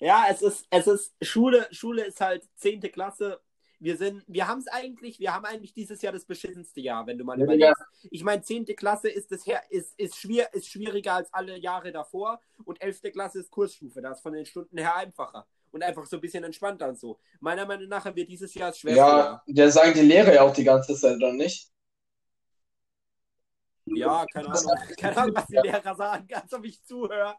[0.00, 2.82] Ja, es ist, es ist, Schule, Schule ist halt 10.
[2.92, 3.40] Klasse.
[3.80, 7.18] Wir sind, wir haben es eigentlich, wir haben eigentlich dieses Jahr das beschissenste Jahr, wenn
[7.18, 7.82] du mal Ja, überlegst.
[8.10, 8.66] Ich meine, 10.
[8.76, 13.02] Klasse ist, das her, ist, ist, schwier, ist schwieriger als alle Jahre davor und 11.
[13.12, 14.02] Klasse ist Kursstufe.
[14.02, 17.18] Das ist von den Stunden her einfacher und einfach so ein bisschen entspannter und so.
[17.40, 20.42] Meiner Meinung nach haben wir dieses Jahr das schwerste Ja, der sagen die Lehrer ja
[20.42, 21.70] auch die ganze Zeit, oder nicht?
[23.86, 24.72] Ja, keine Ahnung.
[24.98, 27.36] Keine Ahnung, was die Lehrer sagen, als ob ich zuhöre.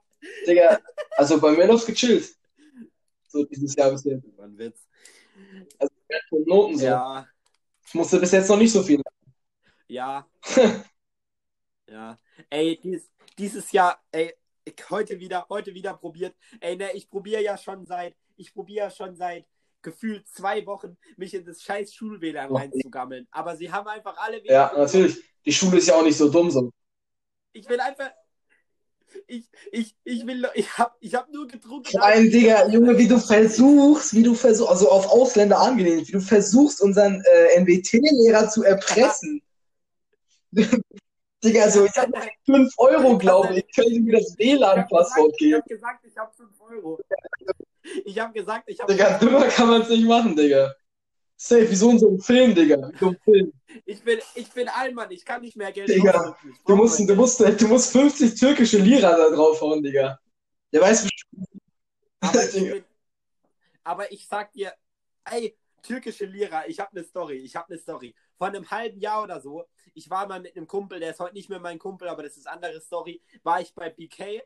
[0.48, 0.80] Digga,
[1.16, 2.36] also bei mir läuft's gechillt.
[3.28, 4.26] So dieses Jahr bis jetzt.
[4.36, 4.88] War ein Witz.
[6.32, 6.86] Und Noten so.
[6.86, 7.28] Ja,
[7.88, 9.02] Ich musste bis jetzt noch nicht so viel.
[9.88, 10.28] ja.
[11.88, 12.18] ja.
[12.50, 14.34] Ey, dies, dieses Jahr, ey,
[14.90, 16.36] heute wieder, heute wieder probiert.
[16.60, 19.46] Ey, ne, ich probiere ja schon seit, ich probiere ja schon seit
[19.82, 22.56] gefühlt zwei Wochen, mich in das scheiß Schul-WLAN Oh.
[22.58, 23.28] reinzugammeln.
[23.32, 25.24] Aber sie haben einfach alle Ja, natürlich.
[25.46, 26.72] Die Schule ist ja auch nicht so dumm so.
[27.54, 28.12] Ich will einfach.
[29.28, 31.90] Ich, ich, ich will, ich hab, ich hab nur getrunken.
[31.90, 36.14] Vor allem, Digga, Junge, wie du versuchst, wie du versuchst, also auf Ausländer angelehnt, wie
[36.14, 39.42] du versuchst, unseren äh, NWT-Lehrer zu erpressen.
[41.44, 42.10] Digga, also ich hab
[42.46, 45.62] 5 Euro, glaube ich, können Sie mir das WLAN-Passwort gesagt, ich geben.
[45.62, 47.00] hab gesagt, ich hab 5 Euro.
[48.06, 48.88] Ich hab gesagt, ich hab.
[48.88, 50.74] Digga, dümmer kann man es nicht machen, Digga.
[51.42, 52.92] Safe, wie so in so einem Film, Digga.
[53.00, 53.54] So ein Film.
[53.86, 57.40] Ich bin, ich bin Allmann, ich kann nicht mehr Geld Digga, Du musst, du musst,
[57.40, 60.20] du musst 50 türkische Lira da draufhauen, Digga.
[60.74, 61.48] Der weiß bestimmt.
[62.20, 62.84] Aber bin,
[63.86, 64.74] aber ich sag dir,
[65.24, 68.14] ey, türkische Lira, ich habe eine Story, ich habe eine Story.
[68.38, 71.36] Vor einem halben Jahr oder so, ich war mal mit einem Kumpel, der ist heute
[71.36, 74.42] nicht mehr mein Kumpel, aber das ist eine andere Story, war ich bei BK.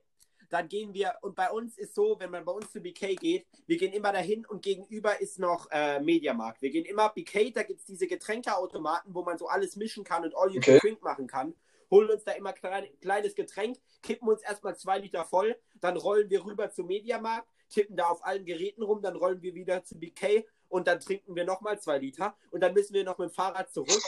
[0.53, 3.47] Dann gehen wir, und bei uns ist so, wenn man bei uns zu BK geht,
[3.65, 6.61] wir gehen immer dahin und gegenüber ist noch äh, Mediamarkt.
[6.61, 10.23] Wir gehen immer BK, da gibt es diese Getränkeautomaten, wo man so alles mischen kann
[10.23, 10.73] und all you Okay.
[10.73, 11.55] can drink machen kann.
[11.89, 16.29] Holen uns da immer klein, kleines Getränk, kippen uns erstmal zwei Liter voll, dann rollen
[16.29, 19.97] wir rüber zum Mediamarkt, tippen da auf allen Geräten rum, dann rollen wir wieder zu
[19.97, 23.33] BK und dann trinken wir nochmal zwei Liter und dann müssen wir noch mit dem
[23.33, 24.03] Fahrrad zurück.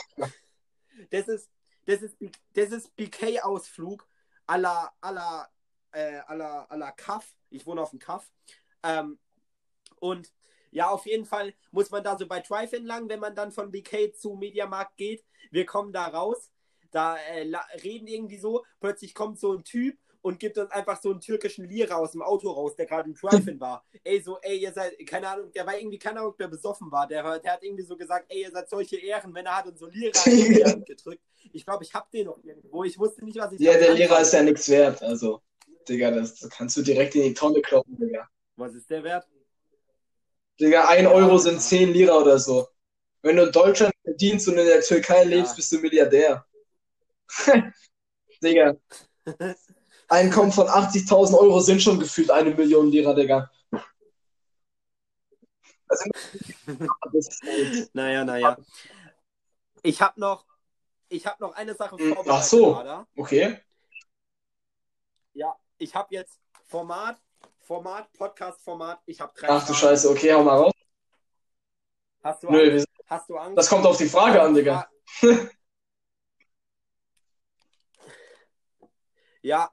[1.10, 1.50] Das ist,
[1.86, 2.16] das ist,
[2.54, 4.06] das ist BK-Ausflug
[4.46, 4.94] à la,
[5.96, 7.34] äh, à la, à la Kaff.
[7.50, 8.30] Ich wohne auf dem Kaff.
[8.82, 9.18] Ähm,
[9.98, 10.30] und
[10.70, 13.70] ja, auf jeden Fall muss man da so bei Drive entlang, wenn man dann von
[13.70, 15.24] BK zu Mediamarkt geht.
[15.50, 16.50] Wir kommen da raus,
[16.90, 17.50] da äh,
[17.82, 21.66] reden irgendwie so, plötzlich kommt so ein Typ und gibt uns einfach so einen türkischen
[21.66, 23.86] Lira aus dem Auto raus, der gerade im Drive-In war.
[24.04, 27.06] Ey, so, ey, ihr seid, keine Ahnung, der war irgendwie, keine Ahnung, der besoffen war.
[27.06, 29.78] Der, der hat irgendwie so gesagt, ey, ihr seid solche Ehren, wenn er hat uns
[29.78, 31.22] so Lira in die Hand gedrückt.
[31.52, 32.84] Ich glaube, ich hab den noch irgendwo.
[32.84, 35.02] Ich wusste nicht, was ich Ja, der anfangen ist ja nichts wert.
[35.02, 35.40] Also,
[35.88, 38.28] Digga, das kannst du direkt in die Tonne kloppen, Digga.
[38.56, 39.26] Was ist der wert?
[40.60, 42.66] Digga, ein Euro sind 10 Lira oder so.
[43.22, 46.44] Wenn du in Deutschland verdienst und in der Türkei lebst, bist du Milliardär.
[48.42, 48.76] Digga.
[50.08, 53.50] Einkommen von 80.000 Euro sind schon gefühlt eine Million Lira, Digga.
[55.88, 56.10] Also,
[57.12, 58.56] das halt, Naja, naja.
[59.82, 60.44] Ich habe noch,
[61.08, 62.32] ich habe noch eine Sache Hm, vorbereitet.
[62.32, 62.82] ach so.
[63.16, 63.58] Okay.
[65.78, 67.20] Ich habe jetzt Format,
[67.60, 69.00] Format, Podcast-Format.
[69.06, 69.74] Ich habe drei Ach du.
[69.74, 70.72] Scheiße, okay, hau mal raus.
[72.22, 72.88] Hast du Nö, Angst?
[73.06, 73.58] Hast du Angst?
[73.58, 74.88] das kommt auf die Frage an, Digga.
[79.42, 79.70] Ja,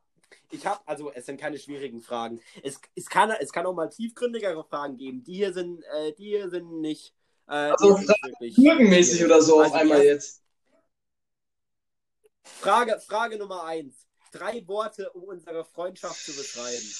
[0.51, 2.39] ich habe, also es sind keine schwierigen Fragen.
[2.61, 5.23] Es, es, kann, es kann auch mal tiefgründigere Fragen geben.
[5.23, 7.15] Die hier sind, äh, die hier sind nicht,
[7.47, 7.99] äh, Also.
[8.39, 10.43] Türkenmäßig oder so auf Also die einmal jetzt.
[12.43, 14.05] Frage, Frage Nummer eins.
[14.33, 16.91] Drei Worte, um unsere Freundschaft zu beschreiben.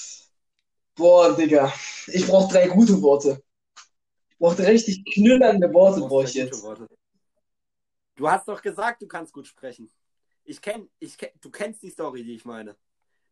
[0.94, 1.72] Boah, Digga.
[2.06, 3.42] Ich brauch drei gute Worte.
[4.28, 6.62] Ich brauch richtig knüllernde Worte, Du brauch brauchst ich jetzt.
[6.62, 6.86] Worte.
[8.14, 9.90] Du hast doch gesagt, du kannst gut sprechen.
[10.44, 12.76] Ich kenn, ich kenn, du kennst die Story, die ich meine.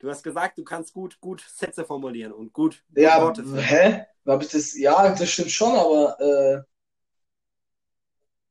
[0.01, 3.59] Du hast gesagt, du kannst gut, gut Sätze formulieren und gut, Ja, Worte finden.
[3.61, 4.05] hä?
[4.27, 4.77] Hab ich das?
[4.77, 6.63] Ja, das stimmt schon, aber äh,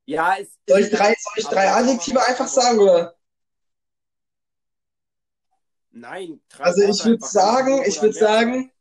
[0.06, 3.18] Ja, es, soll ich drei, soll ich drei Adjektive einfach sagen, oder?
[5.92, 8.72] Nein, Also ich würde sagen, ich würde sagen,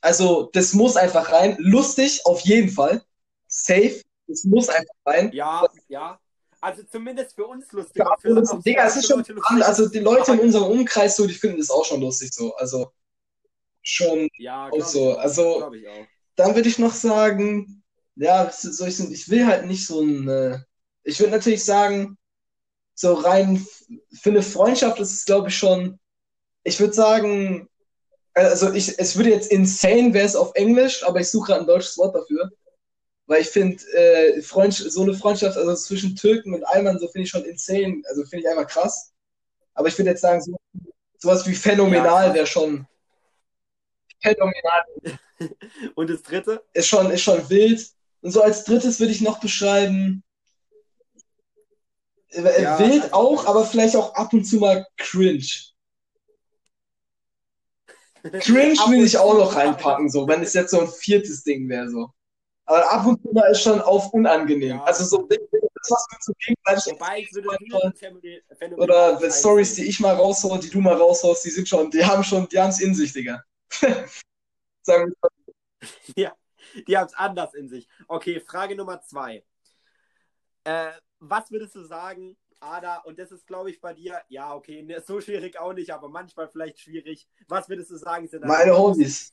[0.00, 1.56] also das muss einfach rein.
[1.58, 3.02] Lustig, auf jeden Fall.
[3.46, 5.30] Safe, das muss einfach rein.
[5.32, 6.18] Ja, ja.
[6.60, 7.96] Also zumindest für uns lustig.
[7.96, 9.36] Ja, Für- auch Digga, es ist schon lustig.
[9.64, 12.54] also die Leute in unserem Umkreis so, die finden das auch schon lustig so.
[12.56, 12.90] Also
[13.82, 14.28] schon.
[14.38, 15.18] Ja, auch so, auch.
[15.18, 15.72] also- auch.
[16.34, 17.82] Dann würde ich noch sagen,
[18.16, 20.58] ja, soll ich, ich will halt nicht so ein, äh,
[21.02, 22.18] ich würde natürlich sagen,
[22.94, 23.64] so rein
[24.12, 25.98] für eine Freundschaft ist es, glaube ich, schon,
[26.66, 27.68] ich würde sagen,
[28.34, 31.66] also ich, es würde jetzt insane wäre es auf Englisch, aber ich suche gerade ein
[31.66, 32.50] deutsches Wort dafür.
[33.28, 37.30] Weil ich finde, äh, so eine Freundschaft, also zwischen Türken und Alman, so finde ich
[37.30, 39.12] schon insane, also finde ich einfach krass.
[39.74, 40.56] Aber ich würde jetzt sagen, so,
[41.18, 42.34] sowas wie Ja, phänomenal krass.
[42.34, 42.86] wäre schon,
[44.20, 44.84] phänomenal
[45.94, 46.62] Und das dritte?
[46.72, 47.86] ist schon, ist schon wild.
[48.22, 50.22] Und so als drittes würde ich noch beschreiben,
[52.30, 55.46] äh, Ja, wild also- auch, aber vielleicht auch ab und zu mal cringe.
[58.30, 61.88] Cringe will ich auch noch reinpacken, so, wenn es jetzt so ein viertes Ding wäre,
[61.90, 62.10] so.
[62.64, 64.76] Aber ab und zu mal ist schon auf unangenehm.
[64.78, 64.82] Ja.
[64.84, 65.38] Also so das,
[65.88, 67.48] was wir zu gegenseitig Wobei ich würde.
[67.48, 71.90] Phänomen- Phänomenal oder Stories, die ich mal raushaue, die du mal raushaust, die sind schon,
[71.90, 73.42] die haben schon, die haben es in sich, Digga.
[74.82, 75.30] Sagen wir mal.
[76.16, 76.32] Ja,
[76.88, 77.86] die haben es anders in sich.
[78.08, 79.44] Okay, Frage Nummer zwei.
[80.64, 84.82] Äh, was würdest du sagen, Ada, und das ist, glaube ich, bei dir, ja, okay,
[84.82, 87.28] ne, so schwierig auch nicht, aber manchmal vielleicht schwierig.
[87.48, 89.32] Was würdest du sagen, sind Meine Hobbys.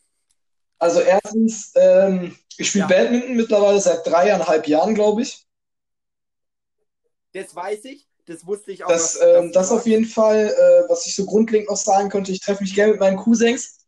[0.77, 2.87] Also erstens, ähm, ich spiele Ja.
[2.87, 5.45] Badminton mittlerweile seit dreieinhalb Jahren, glaube ich.
[7.31, 8.89] Das weiß ich, das wusste ich auch.
[8.89, 12.31] Das, dass- ähm, das auf jeden Fall, äh, was ich so grundlegend noch sagen könnte,
[12.31, 13.87] ich treffe mich gerne mit meinen Cousins,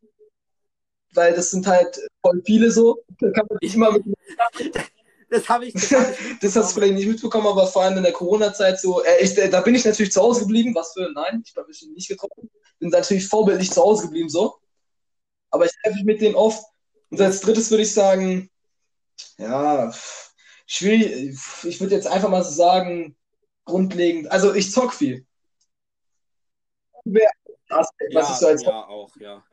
[1.14, 3.04] weil das sind halt voll viele so.
[3.20, 4.04] Da kann man nicht immer mit,
[5.30, 5.74] Das habe ich.
[5.74, 6.74] Das, hab ich das hast du mitbekommen.
[6.74, 9.86] vielleicht nicht mitbekommen, aber vor allem in der Corona-Zeit so, äh, ich, da bin ich
[9.86, 10.74] natürlich zu Hause geblieben.
[10.76, 12.50] Was für, nein, ich habe mich nicht getroffen.
[12.80, 14.58] Bin natürlich vorbildlich zu Hause geblieben so.
[15.50, 16.64] Aber ich treffe mich mit denen oft.
[17.10, 18.50] Und als drittes würde ich sagen,
[19.38, 19.94] ja,
[20.66, 23.16] schwierig, ich würde jetzt einfach mal so sagen,
[23.66, 25.26] grundlegend, also ich zock viel.
[27.70, 29.44] Was Ja, ich so als ja, auch, ja.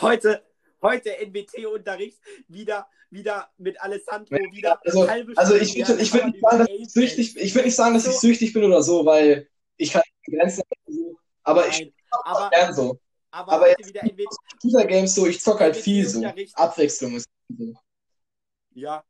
[0.00, 0.42] Heute,
[0.82, 6.40] heute NWT-Unterricht, wieder, wieder mit Alessandro, wieder also- halbe Also ich würde ich würd nicht
[6.40, 9.48] sagen, dass ich süchtig Ich würde nicht sagen, dass ich süchtig bin oder so, weil
[9.76, 10.62] ich kann Grenzen.
[11.42, 11.92] Aber ich Nein,
[12.24, 12.98] aber, gern so.
[13.30, 14.02] aber, aber jetzt- wieder
[14.60, 16.22] Computer Games so, ich zock halt viel so.
[16.54, 17.74] Abwechslung ist so.
[18.74, 19.04] Ja,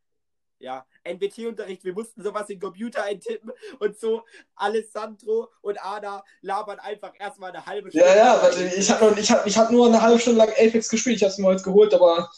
[0.61, 0.87] ja.
[1.05, 4.25] NWT-Unterricht, wir mussten sowas in den Computer eintippen und so.
[4.55, 8.07] Alessandro und Ada labern einfach erstmal eine halbe Stunde.
[8.07, 10.89] Ja, ja, warte, ich habe ich hab, ich hab nur eine halbe Stunde lang Apex
[10.89, 11.17] gespielt.
[11.17, 12.31] Ich habe es mir heute geholt, aber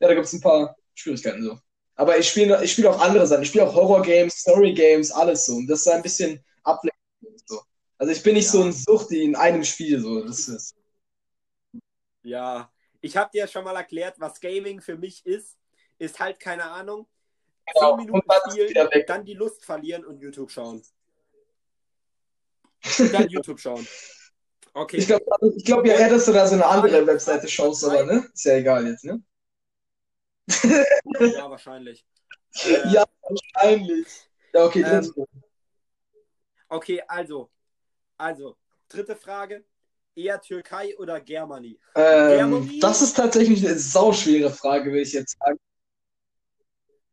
[0.00, 1.58] ja, da gibt es ein paar Schwierigkeiten so.
[1.96, 3.42] Aber ich spiele ich spiel auch andere Sachen.
[3.42, 5.54] Ich spiele auch Horror-Games, Story-Games, alles so.
[5.54, 6.98] Und das ist ein bisschen Ablenkung.
[7.46, 7.60] So.
[7.98, 8.52] Also ich bin nicht Ja.
[8.52, 10.00] so ein Suchti in einem Spiel.
[10.00, 10.24] So.
[10.24, 10.74] Das ist,
[12.22, 15.58] Ja, ich habe dir schon mal erklärt, was Gaming für mich ist.
[15.98, 17.06] Ist halt keine Ahnung.
[17.74, 20.82] Genau, 10 Minuten dann spielen, dann die Lust verlieren und YouTube schauen.
[22.98, 23.86] Und dann YouTube schauen.
[24.72, 24.98] Okay.
[24.98, 25.24] Ich glaube
[25.56, 28.30] ich glaub ja eher, dass du da so eine andere Webseite schaust, aber ne?
[28.32, 29.22] Ist ja egal jetzt, ne?
[30.48, 32.04] ja, wahrscheinlich.
[32.64, 34.06] Äh, Ja, wahrscheinlich.
[34.52, 35.14] Ja, okay, Ähm.
[36.68, 37.50] Okay, also.
[38.16, 38.56] Also,
[38.88, 39.64] dritte Frage.
[40.14, 41.78] Eher Türkei oder Germany?
[41.94, 42.80] ähm, Germany?
[42.80, 45.58] das ist tatsächlich eine sauschwere Frage, würde ich jetzt sagen.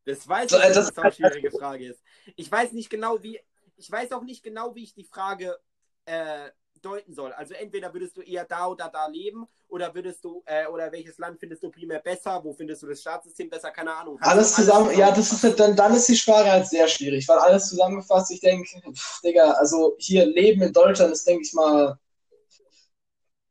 [0.08, 2.02] Das weiß ich, dass das- das eine schwierige Frage ist.
[2.36, 3.40] Ich weiß nicht genau, wie.
[3.80, 5.60] Ich weiß auch nicht genau, wie ich die Frage
[6.06, 6.50] äh,
[6.82, 7.34] deuten soll.
[7.34, 11.18] Also entweder würdest du eher da oder da leben oder würdest du, äh, oder welches
[11.18, 14.18] Land findest du primär besser, wo findest du das Staatssystem besser, keine Ahnung.
[14.22, 17.28] Hast Alles zusammen, ja, das ist halt, dann, dann ist die Sprache halt sehr schwierig,
[17.28, 18.80] weil alles zusammengefasst, ich denke,
[19.24, 22.00] Digga, also hier Leben in Deutschland ist, denke ich mal,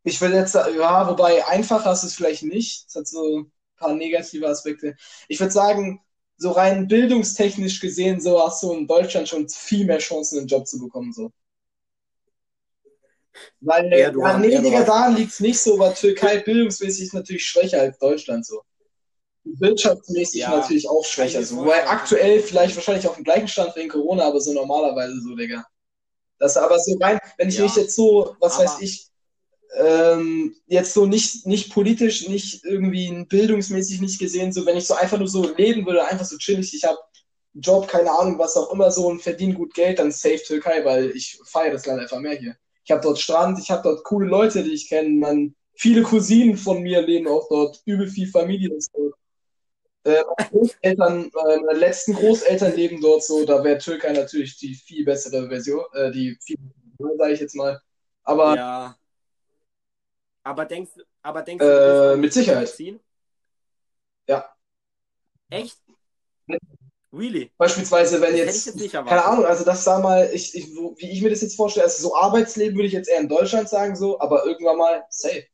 [0.04, 3.52] ich will jetzt, sagen, ja, wobei einfacher ist es vielleicht nicht, es hat so ein
[3.76, 4.96] paar negative Aspekte.
[5.28, 6.00] Ich würde sagen,
[6.38, 10.66] so rein bildungstechnisch gesehen, so hast du in Deutschland schon viel mehr Chancen, einen Job
[10.66, 11.31] zu bekommen, so.
[13.61, 14.87] Weil, Erdogan, ja, nee, Digga, Erdogan.
[14.87, 18.62] da liegt's nicht so, aber Türkei bildungsmäßig ist natürlich schwächer als Deutschland, so.
[19.44, 21.42] Wirtschaftsmäßig Ja, natürlich auch schwächer.
[21.42, 21.59] So.
[21.59, 25.64] Wobei aktuell vielleicht wahrscheinlich auf dem gleichen Stand wegen Corona, aber so normalerweise so, Digga.
[26.38, 29.07] Das aber so rein, wenn ich Ja, mich jetzt so, was aber- weiß ich,
[29.74, 34.94] ähm, jetzt so nicht, nicht politisch, nicht irgendwie bildungsmäßig nicht gesehen, so wenn ich so
[34.94, 36.98] einfach nur so leben würde, einfach so chillig, ich habe
[37.55, 41.11] Job, keine Ahnung, was auch immer so und verdiene gut Geld, dann safe Türkei, weil
[41.11, 42.57] ich feiere das Land einfach mehr hier.
[42.85, 46.57] Ich habe dort Strand, ich habe dort coole Leute, die ich kenne, man, viele Cousinen
[46.57, 49.14] von mir leben auch dort, übel viel Familie ist dort.
[50.05, 55.05] Äh, Großeltern, äh, meine letzten Großeltern leben dort so, da wäre Türkei natürlich die viel
[55.05, 56.59] bessere Version, äh, die viel,
[57.18, 57.81] sage ich jetzt mal.
[58.22, 58.96] Aber Ja.
[60.46, 62.68] Aber denkst, aber denkst Äh, du, mit Sicherheit.
[62.68, 63.00] Ziehen?
[64.28, 64.56] Ja.
[65.50, 65.76] Echt?
[67.12, 67.50] Really?
[67.59, 69.24] beispielsweise, wenn jetzt, jetzt keine.
[69.24, 72.14] Ahnung, also das sag mal, ich, ich, wie ich mir das jetzt vorstelle, also so
[72.16, 75.44] Arbeitsleben würde ich jetzt eher in Deutschland sagen, so, aber irgendwann mal safe.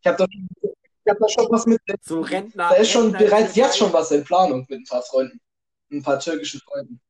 [0.00, 0.26] Ich habe
[1.08, 2.68] hab da schon was mit, So Rentner.
[2.68, 5.40] da ist schon Rentner bereits jetzt schon was in Planung mit ein paar Freunden,
[5.90, 7.00] ein paar türkischen Freunden,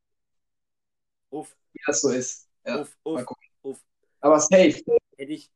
[1.30, 2.48] Uff, wie das so ist.
[2.64, 3.24] Ja, uff, uff,
[3.62, 3.80] uff.
[4.20, 4.82] Aber safe.
[5.16, 5.50] Hätte ich.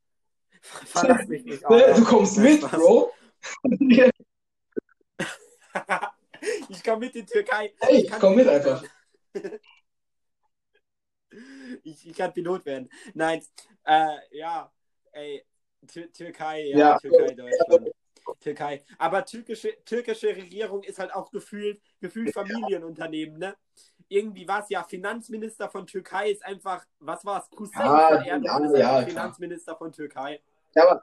[0.86, 1.68] Verlass mich nicht.
[1.68, 1.94] Ne.
[1.96, 2.72] Du kommst mit, Spaß.
[2.72, 3.12] Bro.
[6.68, 7.72] ich komme mit in die Türkei.
[7.80, 8.82] Hey, Ich komm mit einfach.
[11.82, 12.88] ich, ich kann Pilot werden.
[13.14, 13.42] Nein,
[13.84, 14.72] äh, ja,
[15.12, 15.44] ey,
[15.86, 16.98] Tür Türkei, ja, Ja.
[16.98, 17.90] Türkei, Deutschland.
[18.40, 18.84] Türkei.
[18.98, 23.56] Aber türkische, türkische Regierung ist halt auch gefühlt, gefühlt Familienunternehmen, ne?
[24.08, 27.50] Irgendwie war es ja Finanzminister von Türkei ist einfach, was war es?
[27.56, 29.08] Cousin Ja, von Erdogan ja, ist ja, einfach klar.
[29.08, 30.40] Finanzminister von Türkei.
[30.76, 31.02] Ja, aber,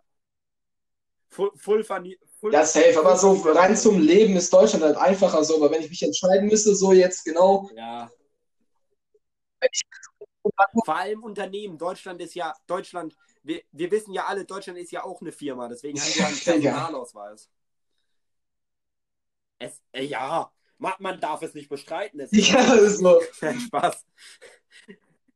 [1.33, 2.99] Full, full, full, ja, safe.
[2.99, 5.55] Aber so rein zum Leben ist Deutschland halt einfacher so.
[5.55, 8.09] Aber wenn ich mich entscheiden müsste, so jetzt genau, Ja.
[10.85, 11.77] Vor allem Unternehmen.
[11.77, 15.67] Deutschland ist ja, Deutschland, wir, wir wissen ja alle, Deutschland ist ja auch eine Firma,
[15.69, 16.71] deswegen haben wir einen Digga.
[16.71, 17.49] Personalausweis.
[19.57, 22.19] Es, äh, ja, man, darf es nicht bestreiten.
[22.19, 23.21] Es ja, ist so.
[23.67, 24.05] Spaß.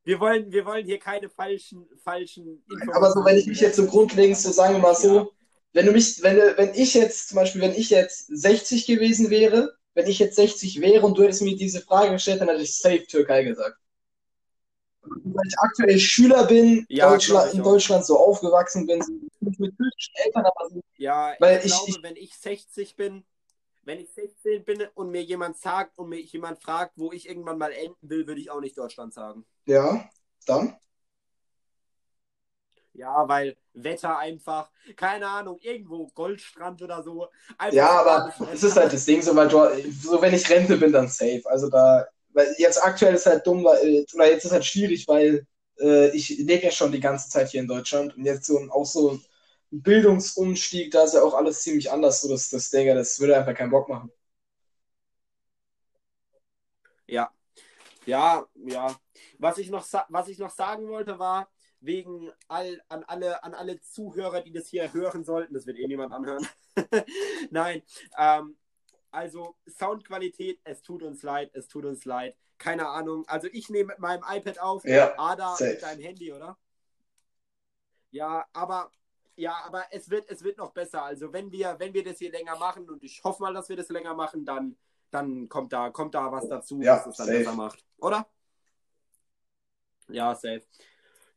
[0.08, 3.86] Wir wollen, wir wollen hier keine falschen, falschen Aber so, wenn ich mich jetzt so
[3.86, 5.34] grundlegend so sagen wir mal so,
[5.74, 9.76] wenn du mich, wenn, wenn ich jetzt, zum Beispiel, wenn ich jetzt 60 gewesen wäre,
[9.96, 12.78] wenn ich jetzt 60 wäre und du hättest mir diese Frage gestellt, dann hätte ich
[12.78, 13.78] safe Türkei gesagt.
[15.02, 17.64] Weil ich aktuell Schüler bin, Ja, Deutschland, in.
[17.64, 19.00] Deutschland so aufgewachsen bin,
[19.42, 23.26] mit türkischen Eltern, aber so, Ja, Weil ich, ich- glaube, ich- wenn ich 60 bin,
[23.88, 27.58] wenn ich 16 bin und mir jemand sagt und mich jemand fragt, wo ich irgendwann
[27.58, 29.46] mal enden will, würde ich auch nicht Deutschland sagen.
[29.66, 30.10] ja,
[30.46, 30.76] dann.
[32.94, 37.28] Ja, weil Wetter einfach, keine Ahnung, irgendwo Goldstrand oder so.
[37.72, 39.60] Ja, aber es ist halt das Ding, so, weil du,
[39.92, 41.44] so wenn ich Rente bin, dann safe.
[41.46, 45.46] Also da, weil jetzt aktuell ist halt dumm, weil, oder jetzt ist halt schwierig, weil
[45.80, 48.86] äh, ich lebe ja schon die ganze Zeit hier in Deutschland und jetzt so auch
[48.86, 49.20] so
[49.72, 53.54] Bildungsumstieg, da ist ja auch alles ziemlich anders, so das, das Digga, das würde einfach
[53.56, 54.12] keinen Bock machen.
[57.08, 57.32] Ja.
[58.06, 58.96] Ja, ja.
[59.40, 61.50] Was ich noch, was ich noch sagen wollte, war,
[61.80, 65.88] wegen all, an, alle, an alle Zuhörer, die das hier hören sollten, das wird eh
[65.88, 66.48] niemand anhören.
[67.52, 67.84] Nein.
[68.18, 68.58] Ähm,
[69.12, 72.36] also Soundqualität, es tut uns leid, es tut uns leid.
[72.58, 73.26] Keine Ahnung.
[73.28, 75.72] Also ich nehme mit meinem iPad auf, Ja, Ada safe.
[75.72, 76.58] mit deinem Handy, oder?
[78.12, 78.92] Ja, aber
[79.38, 81.04] ja, aber es wird, es wird noch besser.
[81.04, 83.78] Also wenn wir, wenn wir das hier länger machen und ich hoffe mal, dass wir
[83.78, 84.78] das länger machen, dann,
[85.12, 87.40] dann kommt da, kommt da was dazu, Ja, was es dann safe.
[87.40, 88.28] besser macht, oder?
[90.10, 90.64] Ja, safe.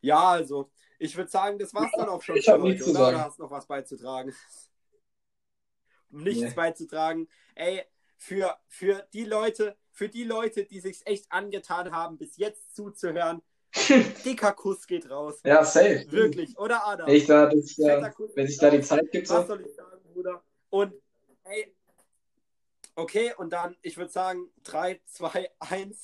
[0.01, 2.99] Ja, also ich würde sagen, das war's dann auch schon ich für heute, zu oder?
[2.99, 3.15] sagen.
[3.17, 4.33] Oder hast du noch was beizutragen?
[6.09, 6.53] Nichts Nee.
[6.55, 7.27] beizutragen.
[7.55, 7.83] Ey,
[8.17, 13.41] für, für die Leute, für die Leute, die sich echt angetan haben, bis jetzt zuzuhören,
[14.25, 15.39] dicker Kuss geht raus.
[15.43, 16.05] Ja, safe.
[16.09, 17.07] Wirklich, oder Adam?
[17.07, 18.81] Wenn ich da, das, Kuss wenn sich da die.
[18.81, 19.47] Zeit gibt, Was so.
[19.47, 20.43] soll ich sagen, Bruder?
[20.69, 20.93] Und,
[21.43, 21.73] ey,
[22.95, 25.97] okay, und dann, ich würde sagen, 3, 2, 1.